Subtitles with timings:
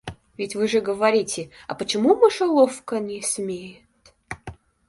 [0.35, 3.83] Ведь вы же говорите, а почему мышеловка не смеет?